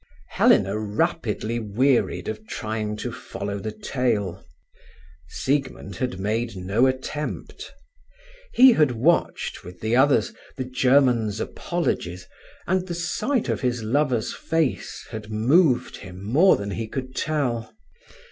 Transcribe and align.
Helena 0.29 0.79
rapidly 0.79 1.59
wearied 1.59 2.27
of 2.27 2.47
trying 2.47 2.97
to 2.97 3.11
follow 3.11 3.59
the 3.59 3.71
tale. 3.71 4.43
Siegmund 5.27 5.97
had 5.97 6.19
made 6.19 6.55
no 6.55 6.87
attempt. 6.87 7.71
He 8.51 8.73
had 8.73 8.93
watched, 8.93 9.63
with 9.63 9.79
the 9.79 9.95
others, 9.95 10.33
the 10.57 10.65
German's 10.65 11.39
apologies, 11.39 12.27
and 12.65 12.87
the 12.87 12.95
sight 12.95 13.47
of 13.47 13.61
his 13.61 13.83
lover's 13.83 14.33
face 14.33 15.05
had 15.11 15.29
moved 15.29 15.97
him 15.97 16.23
more 16.23 16.55
than 16.55 16.71
he 16.71 16.87
could 16.87 17.13
tell. 17.15 17.71